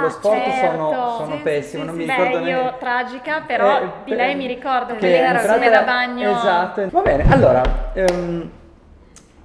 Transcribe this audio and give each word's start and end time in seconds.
lo 0.00 0.08
sport 0.10 0.50
certo. 0.50 0.76
sono, 0.76 1.08
sono 1.16 1.36
Sì, 1.36 1.42
pessimo, 1.42 1.84
non 1.84 1.96
mi 1.96 2.04
Beh, 2.04 2.16
ricordo 2.16 2.38
io 2.38 2.60
neanche. 2.60 2.78
tragica, 2.78 3.40
però 3.46 3.80
Eh, 3.80 3.90
di 4.04 4.14
lei 4.14 4.34
mi 4.36 4.46
ricordo 4.46 4.94
che 4.94 5.08
lei 5.08 5.20
era 5.20 5.40
su 5.40 5.58
da 5.58 5.82
bagno. 5.82 6.30
Esatto. 6.30 6.88
Va 6.90 7.02
bene, 7.02 7.24
allora, 7.30 7.62
ehm, 7.92 8.50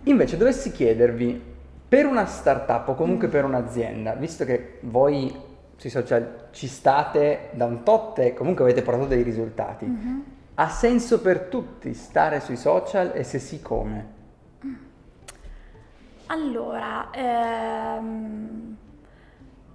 invece 0.04 0.38
dovessi 0.38 0.71
chiedervi, 0.71 1.52
per 1.88 2.05
una 2.08 2.26
startup 2.26 2.88
o 2.88 2.96
comunque 2.96 3.28
per 3.28 3.46
un'azienda, 3.46 4.13
visto 4.13 4.46
che 4.46 4.79
voi 4.81 5.31
sui 5.76 5.89
social 5.89 6.45
ci 6.52 6.67
state 6.67 7.49
da 7.51 7.65
un 7.65 7.83
tot 7.83 8.17
e 8.20 8.33
comunque 8.33 8.63
avete 8.63 8.81
portato 8.81 9.05
dei 9.07 9.21
risultati, 9.21 9.85
Mhm. 9.85 10.23
ha 10.55 10.70
senso 10.70 11.20
per 11.21 11.41
tutti 11.41 11.93
stare 11.93 12.39
sui 12.39 12.57
social 12.57 13.11
e 13.13 13.23
se 13.23 13.38
sì 13.39 13.61
come? 13.61 14.21
Allora, 16.27 17.09
ehm, 17.11 18.73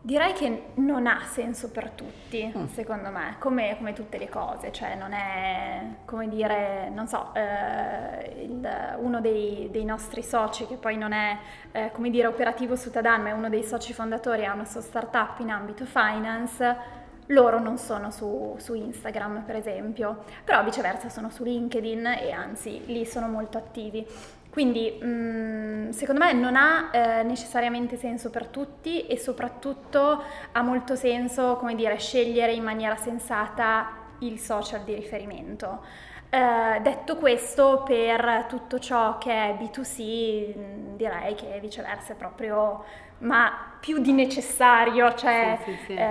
direi 0.09 0.33
che 0.33 0.69
non 0.77 1.07
ha 1.07 1.21
senso 1.27 1.71
per 1.71 1.91
tutti, 1.91 2.51
Mm. 2.57 2.65
secondo 2.69 3.11
me, 3.11 3.37
come, 3.39 3.77
come 3.77 3.93
tutte 3.93 4.17
le 4.17 4.31
cose, 4.31 4.73
cioè 4.73 4.95
non 4.95 5.13
è, 5.13 5.83
come 6.07 6.29
dire, 6.29 6.89
non 6.89 7.07
so, 7.07 7.29
eh, 7.35 8.43
il- 8.43 8.97
uno 9.01 9.21
dei, 9.21 9.69
dei 9.71 9.85
nostri 9.85 10.23
soci 10.23 10.67
che 10.67 10.77
poi 10.77 10.97
non 10.97 11.13
è, 11.13 11.37
eh, 11.73 11.91
come 11.93 12.09
dire, 12.09 12.27
operativo 12.27 12.75
su 12.75 12.91
Tadan, 12.91 13.21
ma 13.21 13.29
è 13.29 13.33
uno 13.33 13.51
dei 13.51 13.63
soci 13.63 13.93
fondatori, 13.93 14.47
ha 14.47 14.55
una 14.55 14.65
sua 14.65 14.81
startup 14.81 15.41
in 15.41 15.51
ambito 15.51 15.85
finance, 15.85 16.97
loro 17.27 17.59
non 17.61 17.77
sono 17.77 18.11
su, 18.11 18.55
su 18.59 18.73
Instagram, 18.73 19.43
per 19.43 19.57
esempio, 19.57 20.25
però 20.43 20.65
viceversa 20.65 21.11
sono 21.11 21.29
su 21.29 21.45
LinkedIn 21.45 22.07
e 22.07 22.31
anzi 22.33 22.83
lì 22.87 23.05
sono 23.05 23.29
molto 23.29 23.59
attivi. 23.59 24.07
Quindi 24.51 24.91
mh, 24.91 25.91
secondo 25.91 26.25
me 26.25 26.33
non 26.33 26.57
ha 26.57 26.91
eh, 26.93 27.23
necessariamente 27.23 27.97
senso 27.97 28.31
per 28.31 28.47
tutti 28.47 29.07
e 29.07 29.19
soprattutto 29.19 30.23
ha 30.53 30.63
molto 30.63 30.97
senso, 30.97 31.57
come 31.57 31.75
dire, 31.75 31.97
scegliere 31.99 32.53
in 32.53 32.63
maniera 32.65 32.97
sensata 32.97 34.07
il 34.21 34.39
social 34.39 34.83
di 34.85 34.95
riferimento. 34.95 35.83
Eh, 36.31 36.81
detto 36.83 37.17
questo, 37.17 37.83
per 37.87 38.45
tutto 38.49 38.79
ciò 38.79 39.17
che 39.17 39.33
è 39.33 39.55
B2C, 39.57 40.55
mh, 40.55 40.97
direi 40.97 41.35
che 41.35 41.59
viceversa 41.61 42.13
è 42.13 42.17
proprio, 42.17 42.85
ma 43.19 43.51
più 43.81 43.99
di 43.99 44.13
necessario, 44.13 45.15
cioè 45.15 45.59
Sì, 45.65 45.73
sì, 45.77 45.77
sì. 45.87 45.93
eh, 45.95 46.03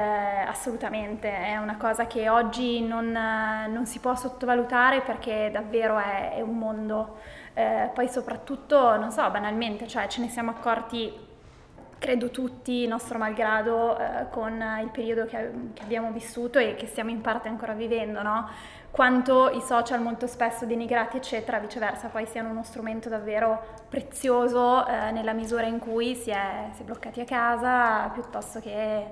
assolutamente, 0.48 1.30
è 1.32 1.58
una 1.58 1.78
cosa 1.78 2.08
che 2.08 2.30
oggi 2.30 2.82
non, 2.82 3.16
eh, 3.16 3.68
non 3.68 3.86
si 3.86 4.00
può 4.00 4.16
sottovalutare 4.16 5.02
perché 5.02 5.50
davvero 5.52 5.98
è, 6.00 6.34
è 6.36 6.42
un 6.42 6.58
mondo. 6.58 7.18
Eh, 7.54 7.90
poi 7.94 8.08
soprattutto, 8.10 8.98
non 8.98 9.12
so, 9.12 9.30
banalmente, 9.30 9.88
cioè 9.88 10.08
ce 10.08 10.22
ne 10.22 10.30
siamo 10.30 10.50
accorti, 10.52 11.14
credo 11.98 12.30
tutti, 12.30 12.88
nostro 12.88 13.17
malgrado, 13.17 13.98
eh, 13.98 14.30
con 14.30 14.64
il 14.81 14.90
periodo 14.90 15.26
che, 15.26 15.52
che 15.73 15.84
abbiamo 15.84 16.12
vissuto 16.12 16.59
e 16.59 16.76
che 16.76 16.88
stiamo 16.88 17.09
in 17.09 17.22
parte 17.22 17.48
ancora 17.48 17.73
vivendo, 17.73 18.22
no? 18.22 18.50
Quanto 18.92 19.50
i 19.50 19.62
social 19.62 20.02
molto 20.02 20.28
spesso 20.28 20.66
denigrati, 20.66 21.17
eccetera, 21.17 21.59
viceversa, 21.59 22.08
poi 22.08 22.26
siano 22.26 22.50
uno 22.50 22.64
strumento 22.64 23.09
davvero 23.09 23.84
prezioso 23.89 24.88
eh, 24.88 25.12
nella 25.12 25.34
misura 25.34 25.66
in 25.66 25.80
cui 25.80 26.16
si 26.16 26.30
è, 26.31 26.70
si 26.73 26.81
è 26.81 26.86
bloccati 26.86 27.22
a 27.22 27.26
casa, 27.26 28.09
piuttosto 28.14 28.59
che 28.59 29.06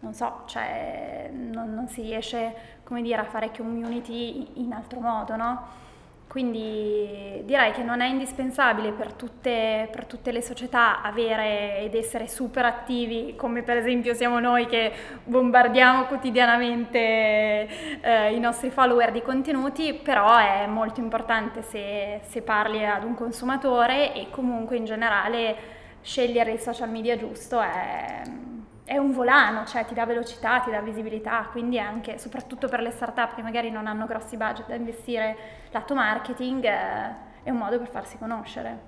non 0.00 0.14
so, 0.14 0.42
cioè 0.46 1.30
non, 1.32 1.74
non 1.74 1.88
si 1.88 2.02
riesce, 2.02 2.54
come 2.84 3.02
dire, 3.02 3.20
a 3.20 3.24
fare 3.24 3.50
community 3.50 4.62
in 4.62 4.72
altro 4.72 5.00
modo, 5.00 5.36
no? 5.36 5.86
Quindi 6.28 7.42
direi 7.46 7.72
che 7.72 7.82
non 7.82 8.02
è 8.02 8.06
indispensabile 8.06 8.92
per 8.92 9.14
tutte, 9.14 9.88
per 9.90 10.04
tutte 10.04 10.30
le 10.30 10.42
società 10.42 11.00
avere 11.00 11.78
ed 11.78 11.94
essere 11.94 12.28
super 12.28 12.66
attivi, 12.66 13.34
come 13.34 13.62
per 13.62 13.78
esempio 13.78 14.12
siamo 14.12 14.38
noi 14.38 14.66
che 14.66 14.92
bombardiamo 15.24 16.04
quotidianamente 16.04 16.98
eh, 18.02 18.34
i 18.34 18.38
nostri 18.38 18.68
follower 18.68 19.10
di 19.10 19.22
contenuti, 19.22 19.94
però 19.94 20.36
è 20.36 20.66
molto 20.66 21.00
importante 21.00 21.62
se, 21.62 22.20
se 22.22 22.42
parli 22.42 22.84
ad 22.84 23.04
un 23.04 23.14
consumatore 23.14 24.12
e 24.12 24.28
comunque 24.28 24.76
in 24.76 24.84
generale 24.84 25.56
scegliere 26.02 26.52
il 26.52 26.60
social 26.60 26.90
media 26.90 27.16
giusto 27.16 27.58
è, 27.58 28.22
è 28.88 28.96
un 28.96 29.12
volano, 29.12 29.66
cioè 29.66 29.84
ti 29.84 29.92
dà 29.92 30.06
velocità, 30.06 30.60
ti 30.60 30.70
dà 30.70 30.80
visibilità, 30.80 31.46
quindi 31.50 31.78
anche, 31.78 32.16
soprattutto 32.16 32.68
per 32.68 32.80
le 32.80 32.90
startup 32.90 33.34
che 33.34 33.42
magari 33.42 33.70
non 33.70 33.86
hanno 33.86 34.06
grossi 34.06 34.38
budget 34.38 34.66
da 34.66 34.76
investire 34.76 35.36
lato 35.72 35.94
marketing, 35.94 36.64
eh, 36.64 37.14
è 37.42 37.50
un 37.50 37.58
modo 37.58 37.76
per 37.76 37.88
farsi 37.88 38.16
conoscere. 38.16 38.87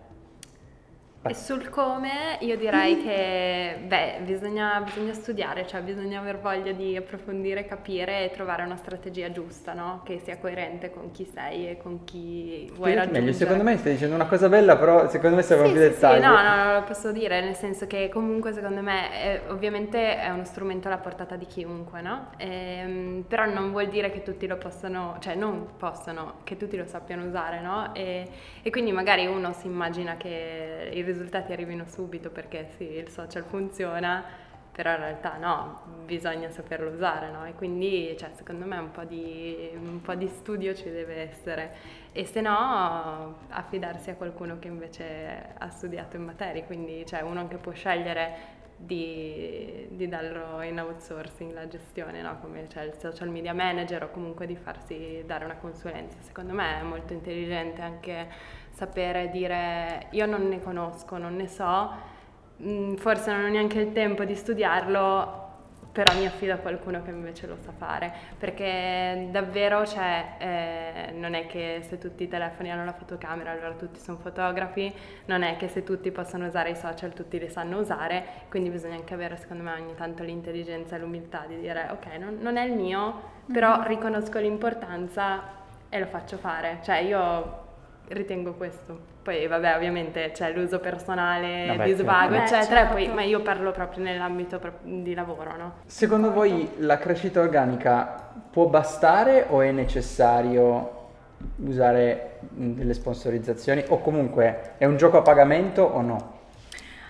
E 1.23 1.35
sul 1.35 1.69
come 1.69 2.39
io 2.41 2.57
direi 2.57 2.97
che 2.97 3.79
beh, 3.87 4.21
bisogna, 4.25 4.81
bisogna 4.81 5.13
studiare, 5.13 5.67
cioè 5.67 5.83
bisogna 5.83 6.19
aver 6.19 6.41
voglia 6.41 6.73
di 6.73 6.97
approfondire, 6.97 7.67
capire 7.67 8.25
e 8.25 8.31
trovare 8.31 8.63
una 8.65 8.77
strategia 8.77 9.31
giusta, 9.31 9.75
no? 9.75 10.01
Che 10.05 10.19
sia 10.19 10.39
coerente 10.39 10.91
con 10.91 11.11
chi 11.13 11.27
sei 11.27 11.69
e 11.69 11.77
con 11.77 12.05
chi 12.05 12.71
vuoi 12.75 12.95
Spiegati 12.95 13.11
raggiungere. 13.11 13.21
meglio, 13.21 13.33
secondo 13.33 13.63
me 13.63 13.77
stai 13.77 13.93
dicendo 13.93 14.17
una 14.17 14.27
cosa 14.27 14.49
bella, 14.49 14.77
però 14.77 15.09
secondo 15.09 15.37
me 15.37 15.43
servono 15.43 15.71
Sì, 15.71 15.71
più 15.71 15.79
sì, 15.79 15.81
dettagli. 15.81 16.19
sì, 16.19 16.19
no, 16.21 16.41
no, 16.43 16.55
no, 16.65 16.73
lo 16.75 16.85
posso 16.85 17.11
dire, 17.13 17.41
nel 17.43 17.55
senso 17.57 17.87
che 17.89 18.09
comunque 18.09 18.53
secondo 18.53 18.81
me 18.83 19.11
è- 19.11 19.43
ovviamente 19.49 20.17
è 20.19 20.31
uno 20.31 20.45
strumento 20.45 20.87
alla 20.87 20.99
portata 20.99 21.35
di 21.37 21.45
chiunque, 21.47 22.01
no? 22.01 22.31
Ehm, 22.39 23.25
però 23.27 23.45
non 23.47 23.73
vuol 23.73 23.89
dire 23.89 24.11
che 24.13 24.23
tutti 24.23 24.47
lo 24.47 24.57
possano, 24.57 25.17
cioè 25.21 25.35
non 25.35 25.77
possono, 25.77 26.37
che 26.45 26.57
tutti 26.57 26.77
lo 26.77 26.87
sappiano 26.87 27.25
usare, 27.27 27.61
no? 27.61 27.93
E, 27.95 28.29
e 28.63 28.71
quindi 28.71 28.93
magari 28.93 29.27
uno 29.27 29.53
si 29.53 29.67
immagina 29.67 30.17
che 30.17 30.91
i 30.95 31.03
risultati 31.11 31.53
arrivino 31.53 31.85
subito 31.87 32.31
perché 32.31 32.71
sì, 32.77 32.85
il 32.85 33.09
social 33.09 33.45
funziona, 33.45 34.25
però 34.73 34.93
in 34.93 34.99
realtà 34.99 35.37
no, 35.37 35.83
bisogna 36.05 36.49
saperlo 36.51 36.91
usare, 36.91 37.31
no? 37.31 37.45
E 37.45 37.55
quindi, 37.55 38.17
cioè, 38.19 38.31
secondo 38.35 38.65
me 38.65 38.79
un 38.79 38.91
po' 38.91 39.05
di, 39.05 39.71
un 39.75 40.01
po' 40.01 40.15
di 40.15 40.29
studio 40.29 40.75
ci 40.75 40.91
deve 40.91 41.17
essere 41.31 41.99
e 42.13 42.25
se 42.25 42.41
no 42.41 43.39
affidarsi 43.49 44.11
a 44.11 44.15
qualcuno 44.15 44.59
che 44.59 44.69
invece 44.69 45.55
ha 45.59 45.69
studiato 45.71 46.17
in 46.17 46.25
materia, 46.25 46.63
quindi 46.65 47.05
cioè 47.07 47.21
uno 47.23 47.47
che 47.49 47.57
può 47.57 47.73
scegliere 47.73 48.59
di, 48.83 49.87
di 49.91 50.09
darlo 50.09 50.63
in 50.63 50.81
outsourcing 50.81 51.53
la 51.53 51.69
gestione, 51.69 52.23
no? 52.23 52.39
come 52.41 52.67
c'è 52.67 52.83
il 52.83 52.95
social 52.99 53.29
media 53.29 53.53
manager 53.53 54.05
o 54.05 54.11
comunque 54.11 54.47
di 54.47 54.57
farsi 54.57 55.23
dare 55.27 55.45
una 55.45 55.57
consulenza. 55.57 56.17
Secondo 56.21 56.55
me 56.55 56.81
è 56.81 56.83
molto 56.83 57.13
intelligente 57.13 57.83
anche 57.83 58.29
sapere 58.71 59.29
dire 59.31 60.07
io 60.11 60.25
non 60.25 60.49
ne 60.49 60.61
conosco, 60.63 61.19
non 61.19 61.37
ne 61.37 61.47
so, 61.47 61.93
mm, 62.63 62.95
forse 62.95 63.31
non 63.33 63.45
ho 63.45 63.49
neanche 63.49 63.79
il 63.79 63.93
tempo 63.93 64.25
di 64.25 64.35
studiarlo, 64.35 65.49
però 65.93 66.15
mi 66.15 66.27
affido 66.27 66.53
a 66.53 66.57
qualcuno 66.57 67.03
che 67.03 67.11
invece 67.11 67.47
lo 67.47 67.57
sa 67.57 67.73
fare, 67.77 68.13
perché 68.39 69.29
davvero 69.31 69.87
cioè, 69.87 70.37
eh, 70.39 71.13
non 71.13 71.35
è 71.35 71.47
che 71.47 71.83
se 71.89 71.99
tutti 71.99 72.25
i 72.25 72.29
telefoni 72.29 72.71
hanno 72.71 72.85
la 72.85 72.93
fotocamera 72.93 73.51
allora 73.51 73.73
tutti 73.73 73.99
sono 73.99 74.19
fotografi, 74.19 74.93
non 75.27 75.43
è 75.43 75.57
che 75.57 75.69
se 75.69 75.83
tutti 75.83 76.11
possono 76.11 76.47
usare 76.47 76.71
i 76.71 76.77
social 76.77 77.13
tutti 77.13 77.39
li 77.39 77.49
sanno 77.49 77.79
usare, 77.79 78.25
quindi 78.49 78.71
bisogna 78.71 78.95
anche 78.95 79.15
avere 79.15 79.37
secondo 79.37 79.63
me 79.63 79.73
ogni 79.73 79.95
tanto 79.95 80.23
l'intelligenza 80.23 80.97
e 80.97 80.99
l'umiltà 80.99 81.45
di 81.47 81.59
dire 81.59 81.89
ok 81.91 82.07
non, 82.19 82.39
non 82.41 82.57
è 82.57 82.65
il 82.65 82.73
mio, 82.73 83.39
però 83.53 83.83
riconosco 83.83 84.39
l'importanza 84.39 85.59
e 85.89 85.99
lo 85.99 86.07
faccio 86.07 86.37
fare, 86.37 86.79
cioè 86.83 86.99
io 86.99 87.60
ritengo 88.11 88.55
questo. 88.55 88.99
Poi 89.23 89.47
vabbè 89.47 89.75
ovviamente 89.77 90.31
c'è 90.33 90.53
l'uso 90.53 90.79
personale 90.81 91.67
Vabbè, 91.69 91.85
di 91.85 91.93
svago 91.95 92.35
certo. 92.35 92.55
eccetera, 92.55 92.83
Beh, 92.85 92.91
poi- 92.93 93.01
certo. 93.03 93.15
ma 93.17 93.23
io 93.23 93.41
parlo 93.41 93.71
proprio 93.71 94.03
nell'ambito 94.05 94.59
pro- 94.59 94.79
di 94.83 95.15
lavoro, 95.15 95.57
no? 95.57 95.73
Secondo 95.87 96.33
voi 96.33 96.71
la 96.79 96.99
crescita 96.99 97.41
organica 97.41 98.29
può 98.51 98.67
bastare 98.67 99.47
o 99.49 99.61
è 99.61 99.71
necessario 99.71 100.99
usare 101.65 102.39
mh, 102.49 102.71
delle 102.73 102.95
sponsorizzazioni 102.95 103.85
o 103.89 104.01
comunque 104.01 104.73
è 104.79 104.85
un 104.87 104.97
gioco 104.97 105.19
a 105.19 105.23
pagamento 105.23 105.83
o 105.83 106.01
no? 106.01 106.39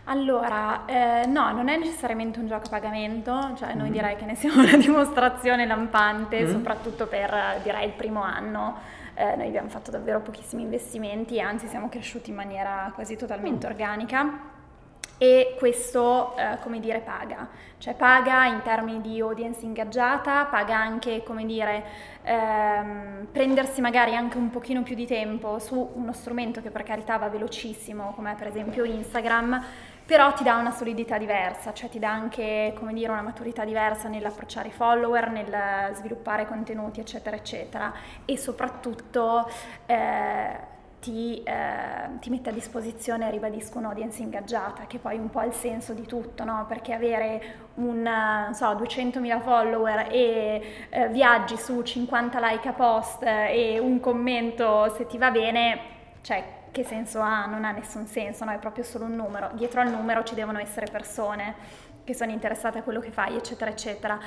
Allora, 0.04 0.84
eh, 0.86 1.26
no, 1.26 1.52
non 1.52 1.68
è 1.68 1.76
necessariamente 1.76 2.40
un 2.40 2.48
gioco 2.48 2.66
a 2.66 2.70
pagamento, 2.70 3.52
cioè 3.56 3.74
Mm. 3.74 3.78
noi 3.78 3.90
direi 3.90 4.16
che 4.16 4.24
ne 4.24 4.34
siamo 4.34 4.62
una 4.62 4.76
dimostrazione 4.76 5.66
lampante, 5.66 6.42
Mhm. 6.42 6.50
soprattutto 6.50 7.06
per 7.06 7.32
direi 7.62 7.86
il 7.86 7.92
primo 7.92 8.22
anno. 8.22 8.98
Eh, 9.14 9.36
noi 9.36 9.48
abbiamo 9.48 9.68
fatto 9.68 9.90
davvero 9.90 10.20
pochissimi 10.20 10.62
investimenti, 10.62 11.40
anzi 11.40 11.66
siamo 11.66 11.88
cresciuti 11.88 12.30
in 12.30 12.36
maniera 12.36 12.90
quasi 12.94 13.16
totalmente 13.16 13.66
Mm. 13.66 13.70
organica 13.70 14.40
e 15.22 15.54
questo, 15.58 16.34
eh, 16.34 16.56
come 16.62 16.80
dire, 16.80 17.00
paga, 17.00 17.46
cioè 17.76 17.92
paga 17.92 18.46
in 18.46 18.62
termini 18.62 19.02
di 19.02 19.20
audience 19.20 19.62
ingaggiata, 19.66 20.46
paga 20.46 20.78
anche, 20.78 21.22
come 21.22 21.44
dire, 21.44 21.84
ehm, 22.22 23.26
prendersi 23.30 23.82
magari 23.82 24.16
anche 24.16 24.38
un 24.38 24.48
pochino 24.48 24.82
più 24.82 24.94
di 24.94 25.04
tempo 25.06 25.58
su 25.58 25.90
uno 25.92 26.14
strumento 26.14 26.62
che 26.62 26.70
per 26.70 26.84
carità 26.84 27.18
va 27.18 27.28
velocissimo, 27.28 28.14
come 28.16 28.34
per 28.34 28.46
esempio 28.46 28.82
Instagram, 28.84 29.62
però 30.06 30.32
ti 30.32 30.42
dà 30.42 30.56
una 30.56 30.70
solidità 30.70 31.18
diversa, 31.18 31.74
cioè 31.74 31.90
ti 31.90 31.98
dà 31.98 32.10
anche, 32.10 32.72
come 32.78 32.94
dire, 32.94 33.12
una 33.12 33.20
maturità 33.20 33.66
diversa 33.66 34.08
nell'approcciare 34.08 34.68
i 34.68 34.72
follower, 34.72 35.28
nel 35.28 35.94
sviluppare 35.96 36.46
contenuti, 36.46 37.00
eccetera, 37.00 37.36
eccetera, 37.36 37.92
e 38.24 38.38
soprattutto... 38.38 39.46
eh, 39.84 40.78
ti, 41.00 41.42
eh, 41.42 42.18
ti, 42.20 42.30
mette 42.30 42.50
a 42.50 42.52
disposizione, 42.52 43.30
ribadisco, 43.30 43.78
un'audience 43.78 44.22
ingaggiata, 44.22 44.86
che 44.86 44.98
poi 44.98 45.16
è 45.16 45.18
un 45.18 45.30
po' 45.30 45.42
il 45.42 45.52
senso 45.52 45.94
di 45.94 46.06
tutto, 46.06 46.44
no? 46.44 46.66
Perché 46.68 46.92
avere 46.92 47.42
un, 47.74 48.50
so, 48.52 48.66
200.000 48.74 49.40
follower 49.40 50.08
e 50.10 50.62
eh, 50.90 51.08
viaggi 51.08 51.56
su 51.56 51.82
50 51.82 52.38
like 52.40 52.68
a 52.68 52.72
post 52.72 53.22
e 53.22 53.78
un 53.78 53.98
commento 54.00 54.92
se 54.94 55.06
ti 55.06 55.16
va 55.16 55.30
bene, 55.30 55.80
cioè 56.20 56.58
che 56.70 56.84
senso 56.84 57.20
ha? 57.20 57.46
Non 57.46 57.64
ha 57.64 57.72
nessun 57.72 58.06
senso, 58.06 58.44
no? 58.44 58.52
È 58.52 58.58
proprio 58.58 58.84
solo 58.84 59.06
un 59.06 59.16
numero. 59.16 59.50
Dietro 59.54 59.80
al 59.80 59.90
numero 59.90 60.22
ci 60.22 60.34
devono 60.34 60.58
essere 60.58 60.86
persone 60.90 61.54
che 62.04 62.14
sono 62.14 62.30
interessate 62.30 62.78
a 62.78 62.82
quello 62.82 63.00
che 63.00 63.10
fai, 63.10 63.36
eccetera, 63.36 63.70
eccetera. 63.70 64.18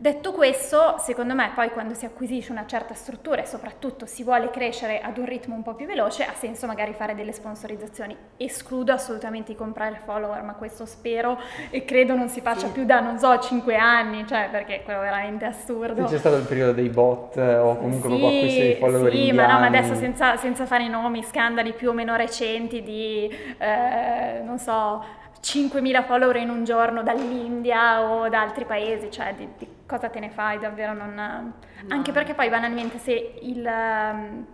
Detto 0.00 0.30
questo, 0.30 0.94
secondo 0.98 1.34
me 1.34 1.50
poi 1.56 1.70
quando 1.70 1.92
si 1.92 2.04
acquisisce 2.04 2.52
una 2.52 2.66
certa 2.66 2.94
struttura 2.94 3.42
e 3.42 3.46
soprattutto 3.46 4.06
si 4.06 4.22
vuole 4.22 4.48
crescere 4.48 5.00
ad 5.00 5.18
un 5.18 5.24
ritmo 5.24 5.56
un 5.56 5.64
po' 5.64 5.74
più 5.74 5.86
veloce, 5.86 6.22
ha 6.22 6.34
senso 6.34 6.68
magari 6.68 6.92
fare 6.92 7.16
delle 7.16 7.32
sponsorizzazioni. 7.32 8.16
Escludo 8.36 8.92
assolutamente 8.92 9.50
di 9.50 9.58
comprare 9.58 10.00
follower, 10.04 10.40
ma 10.42 10.54
questo 10.54 10.86
spero 10.86 11.36
e 11.70 11.84
credo 11.84 12.14
non 12.14 12.28
si 12.28 12.40
faccia 12.40 12.68
sì. 12.68 12.74
più 12.74 12.84
da, 12.84 13.00
non 13.00 13.18
so, 13.18 13.36
5 13.40 13.74
anni, 13.74 14.24
cioè 14.24 14.48
perché 14.52 14.82
quello 14.84 15.00
è 15.00 15.02
veramente 15.02 15.46
assurdo. 15.46 16.04
C'è 16.04 16.18
stato 16.18 16.36
il 16.36 16.46
periodo 16.46 16.74
dei 16.74 16.90
bot 16.90 17.36
eh, 17.36 17.56
o 17.56 17.76
comunque 17.76 18.08
sì, 18.08 18.24
acquisto 18.24 18.62
di 18.62 18.74
follower 18.74 19.12
Sì, 19.12 19.32
ma 19.32 19.46
no, 19.48 19.58
ma 19.58 19.66
adesso 19.66 19.96
senza, 19.96 20.36
senza, 20.36 20.64
fare 20.64 20.84
i 20.84 20.88
nomi, 20.88 21.24
scandali 21.24 21.72
più 21.72 21.88
o 21.88 21.92
meno 21.92 22.14
recenti 22.14 22.84
di, 22.84 23.28
eh, 23.58 24.42
non 24.44 24.60
so, 24.60 25.04
5.000 25.40 26.04
follower 26.04 26.36
in 26.36 26.50
un 26.50 26.64
giorno 26.64 27.02
dall'India 27.02 28.02
o 28.02 28.28
da 28.28 28.40
altri 28.40 28.64
paesi, 28.64 29.10
cioè 29.10 29.34
di, 29.34 29.48
di 29.56 29.68
cosa 29.86 30.08
te 30.08 30.20
ne 30.20 30.30
fai 30.30 30.58
davvero? 30.58 30.92
Non... 30.92 31.14
No. 31.14 31.52
Anche 31.88 32.12
perché 32.12 32.34
poi 32.34 32.48
banalmente 32.48 32.98
se 32.98 33.38
il 33.42 33.64
um, 33.64 34.46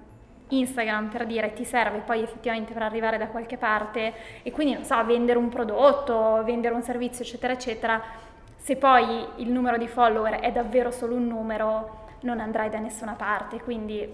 Instagram 0.48 1.08
per 1.08 1.26
dire 1.26 1.52
ti 1.52 1.64
serve 1.64 1.98
poi 1.98 2.22
effettivamente 2.22 2.72
per 2.72 2.82
arrivare 2.82 3.18
da 3.18 3.28
qualche 3.28 3.56
parte 3.56 4.12
e 4.42 4.50
quindi 4.50 4.74
non 4.74 4.84
so, 4.84 5.02
vendere 5.04 5.38
un 5.38 5.48
prodotto, 5.48 6.42
vendere 6.44 6.74
un 6.74 6.82
servizio 6.82 7.24
eccetera 7.24 7.52
eccetera, 7.52 8.02
se 8.56 8.76
poi 8.76 9.26
il 9.36 9.50
numero 9.50 9.76
di 9.76 9.88
follower 9.88 10.40
è 10.40 10.52
davvero 10.52 10.90
solo 10.90 11.14
un 11.14 11.26
numero 11.26 12.02
non 12.20 12.40
andrai 12.40 12.70
da 12.70 12.78
nessuna 12.78 13.12
parte, 13.12 13.60
quindi 13.60 14.12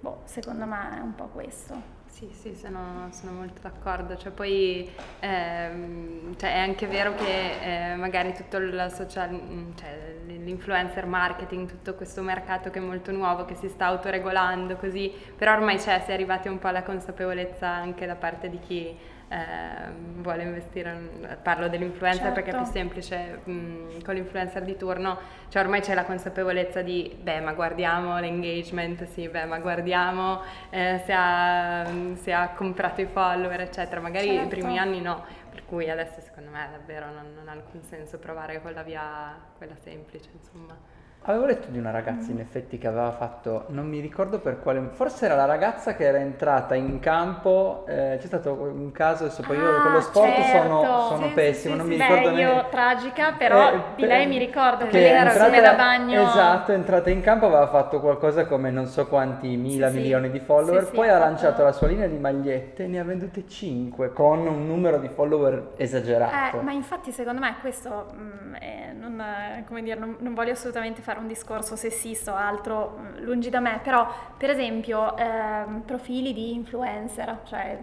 boh, 0.00 0.22
secondo 0.24 0.64
me 0.66 0.96
è 0.96 1.00
un 1.00 1.14
po' 1.14 1.28
questo. 1.32 2.00
Sì, 2.12 2.28
sì, 2.30 2.54
sono, 2.54 3.08
sono 3.10 3.32
molto 3.32 3.62
d'accordo. 3.62 4.16
Cioè, 4.18 4.32
poi 4.32 4.88
ehm, 5.20 6.36
cioè, 6.36 6.52
è 6.54 6.58
anche 6.58 6.86
vero 6.86 7.14
che 7.14 7.92
eh, 7.92 7.96
magari 7.96 8.34
tutto 8.34 8.58
il 8.58 8.92
social, 8.94 9.30
mm, 9.32 9.70
cioè, 9.76 10.16
l'influencer 10.26 11.06
marketing, 11.06 11.66
tutto 11.66 11.94
questo 11.94 12.20
mercato 12.20 12.68
che 12.70 12.80
è 12.80 12.82
molto 12.82 13.12
nuovo, 13.12 13.46
che 13.46 13.54
si 13.54 13.68
sta 13.68 13.86
autoregolando 13.86 14.76
così, 14.76 15.10
però 15.36 15.54
ormai 15.54 15.78
c'è, 15.78 16.00
si 16.04 16.10
è 16.10 16.12
arrivati 16.12 16.48
un 16.48 16.58
po' 16.58 16.68
alla 16.68 16.82
consapevolezza 16.82 17.66
anche 17.66 18.04
da 18.04 18.14
parte 18.14 18.50
di 18.50 18.58
chi 18.60 18.94
eh, 19.32 19.90
vuole 20.20 20.42
investire, 20.42 21.38
parlo 21.42 21.68
dell'influencer 21.68 22.24
certo. 22.24 22.34
perché 22.34 22.50
è 22.50 22.54
più 22.54 22.64
certo. 22.64 22.78
semplice 22.78 23.40
mh, 23.44 24.02
con 24.04 24.14
l'influencer 24.14 24.62
di 24.62 24.76
turno, 24.76 25.18
cioè 25.48 25.62
ormai 25.62 25.80
c'è 25.80 25.94
la 25.94 26.04
consapevolezza 26.04 26.82
di, 26.82 27.16
beh 27.18 27.40
ma 27.40 27.54
guardiamo 27.54 28.18
l'engagement, 28.18 29.04
sì, 29.04 29.28
beh 29.28 29.46
ma 29.46 29.58
guardiamo 29.58 30.42
eh, 30.68 31.00
se, 31.06 31.12
ha, 31.16 31.88
se, 32.20 32.32
ha, 32.32 32.50
comprato 32.50 33.00
i 33.00 33.06
follower, 33.06 33.62
eccetera, 33.62 34.02
magari 34.02 34.28
certo. 34.28 34.44
i 34.44 34.48
primi 34.48 34.78
anni 34.78 35.00
no, 35.00 35.24
per 35.48 35.64
cui 35.64 35.88
adesso 35.88 36.20
secondo 36.20 36.50
me 36.50 36.68
davvero 36.70 37.06
non, 37.06 37.32
non 37.34 37.48
ha 37.48 37.52
alcun 37.52 37.82
senso 37.82 38.18
provare 38.18 38.60
con 38.60 38.72
la 38.74 38.82
via, 38.82 39.34
quella 39.56 39.76
semplice, 39.76 40.28
insomma. 40.34 41.00
Avevo 41.24 41.46
letto 41.46 41.68
di 41.70 41.78
una 41.78 41.92
ragazza 41.92 42.32
in 42.32 42.40
effetti 42.40 42.78
che 42.78 42.88
aveva 42.88 43.12
fatto, 43.12 43.66
non 43.68 43.88
mi 43.88 44.00
ricordo 44.00 44.40
per 44.40 44.58
quale, 44.58 44.88
forse 44.90 45.26
era 45.26 45.36
la 45.36 45.44
ragazza 45.44 45.94
che 45.94 46.04
era 46.04 46.18
entrata 46.18 46.74
in 46.74 46.98
campo, 46.98 47.84
eh, 47.86 48.16
c'è 48.18 48.26
stato 48.26 48.52
un 48.54 48.90
caso, 48.90 49.26
adesso 49.26 49.42
poi 49.42 49.56
ah, 49.56 49.60
io 49.60 49.82
con 49.82 49.92
lo 49.92 50.00
sport 50.00 50.34
certo. 50.34 50.62
sono, 50.62 51.06
sono 51.10 51.26
sì, 51.28 51.32
pessimo, 51.32 51.74
sì, 51.74 51.78
non 51.78 51.86
sì, 51.86 51.96
mi 51.96 52.02
ricordo 52.02 52.30
Beh, 52.32 52.40
io 52.40 52.66
tragica, 52.70 53.32
però 53.38 53.72
eh, 53.72 53.80
di 53.94 54.04
lei 54.04 54.26
mi 54.26 54.38
ricordo 54.38 54.88
che 54.88 55.08
era 55.08 55.30
entrata, 55.30 55.60
da 55.60 55.74
bagno. 55.74 56.22
Esatto, 56.22 56.72
è 56.72 56.74
entrata 56.74 57.10
in 57.10 57.20
campo, 57.20 57.46
aveva 57.46 57.68
fatto 57.68 58.00
qualcosa 58.00 58.44
come 58.46 58.72
non 58.72 58.86
so 58.86 59.06
quanti 59.06 59.56
mila 59.56 59.90
milioni 59.90 60.28
di 60.28 60.40
follower, 60.40 60.90
poi 60.90 61.08
ha 61.08 61.18
lanciato 61.18 61.62
la 61.62 61.72
sua 61.72 61.86
linea 61.86 62.08
di 62.08 62.18
magliette, 62.18 62.88
ne 62.88 62.98
ha 62.98 63.04
vendute 63.04 63.46
5 63.46 64.12
con 64.12 64.44
un 64.44 64.66
numero 64.66 64.98
di 64.98 65.08
follower 65.08 65.74
esagerato. 65.76 66.58
Eh, 66.58 66.62
ma 66.62 66.72
infatti 66.72 67.12
secondo 67.12 67.40
me 67.40 67.54
questo, 67.60 68.06
mh, 68.12 68.20
mm, 68.20 68.98
non, 68.98 69.64
come 69.68 69.82
dire, 69.82 69.96
non, 69.96 70.16
non 70.18 70.34
voglio 70.34 70.50
assolutamente 70.50 71.00
fare 71.00 71.10
fare 71.12 71.18
un 71.20 71.26
discorso 71.26 71.76
sessista 71.76 72.32
o 72.32 72.36
altro, 72.36 72.98
mm, 72.98 73.24
lungi 73.24 73.50
da 73.50 73.60
me, 73.60 73.80
però 73.82 74.08
per 74.36 74.50
esempio 74.50 75.16
ehm, 75.16 75.82
profili 75.84 76.32
di 76.32 76.54
influencer, 76.54 77.40
cioè 77.44 77.78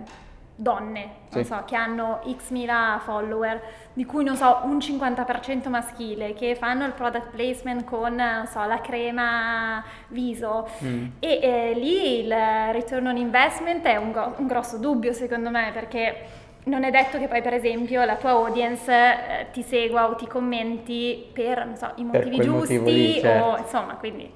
donne, 0.55 1.11
sì. 1.29 1.45
so, 1.45 1.63
che 1.65 1.75
hanno 1.75 2.19
x 2.35 2.49
mila 2.49 2.99
follower, 3.05 3.61
di 3.93 4.03
cui 4.03 4.25
non 4.25 4.35
so, 4.35 4.59
un 4.63 4.77
50% 4.77 5.69
maschile, 5.69 6.33
che 6.33 6.55
fanno 6.55 6.85
il 6.85 6.91
product 6.91 7.29
placement 7.29 7.85
con, 7.85 8.21
so, 8.51 8.65
la 8.65 8.81
crema 8.81 9.81
viso 10.09 10.67
mm. 10.83 11.05
e 11.19 11.39
eh, 11.41 11.73
lì 11.75 12.25
il 12.25 12.35
return 12.71 13.07
on 13.07 13.15
investment 13.15 13.85
è 13.85 13.95
un, 13.95 14.11
go- 14.11 14.33
un 14.37 14.47
grosso 14.47 14.77
dubbio 14.77 15.13
secondo 15.13 15.49
me 15.49 15.69
perché 15.73 16.38
non 16.65 16.83
è 16.83 16.91
detto 16.91 17.17
che 17.17 17.27
poi 17.27 17.41
per 17.41 17.53
esempio 17.53 18.03
la 18.03 18.15
tua 18.15 18.31
audience 18.31 18.91
eh, 18.91 19.47
ti 19.51 19.61
segua 19.61 20.09
o 20.09 20.15
ti 20.15 20.27
commenti 20.27 21.29
per 21.33 21.71
so, 21.75 21.93
i 21.95 22.03
motivi 22.03 22.39
giusti 22.39 22.81
lì, 22.83 23.19
certo. 23.19 23.45
o 23.45 23.57
insomma 23.57 23.95
quindi 23.95 24.29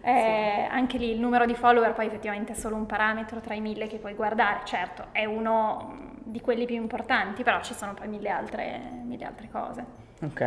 eh, 0.00 0.64
sì. 0.66 0.74
anche 0.74 0.96
lì 0.96 1.10
il 1.10 1.20
numero 1.20 1.44
di 1.44 1.54
follower 1.54 1.92
poi 1.92 2.06
effettivamente 2.06 2.52
è 2.52 2.54
solo 2.54 2.76
un 2.76 2.86
parametro 2.86 3.40
tra 3.40 3.54
i 3.54 3.60
mille 3.60 3.86
che 3.86 3.98
puoi 3.98 4.14
guardare 4.14 4.60
certo 4.64 5.06
è 5.12 5.24
uno 5.24 5.92
mm, 5.92 6.06
di 6.24 6.40
quelli 6.40 6.64
più 6.64 6.76
importanti 6.76 7.42
però 7.42 7.60
ci 7.62 7.74
sono 7.74 7.94
poi 7.94 8.08
mille 8.08 8.30
altre, 8.30 8.80
mille 9.04 9.24
altre 9.24 9.48
cose 9.50 9.84
ok 10.22 10.38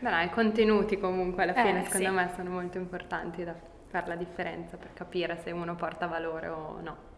Beh, 0.00 0.10
no, 0.10 0.20
i 0.20 0.30
contenuti 0.30 0.98
comunque 0.98 1.44
alla 1.44 1.54
fine 1.54 1.80
eh, 1.80 1.84
secondo 1.84 2.08
sì. 2.08 2.14
me 2.14 2.30
sono 2.34 2.50
molto 2.50 2.78
importanti 2.78 3.44
da 3.44 3.54
fare 3.86 4.08
la 4.08 4.16
differenza 4.16 4.76
per 4.76 4.92
capire 4.92 5.38
se 5.42 5.52
uno 5.52 5.76
porta 5.76 6.06
valore 6.06 6.48
o 6.48 6.80
no 6.82 7.12